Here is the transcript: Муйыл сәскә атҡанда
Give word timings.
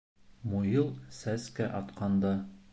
Муйыл 0.53 0.89
сәскә 1.19 1.71
атҡанда 1.83 2.37